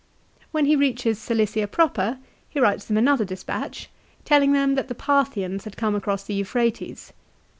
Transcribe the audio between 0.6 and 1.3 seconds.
he reaches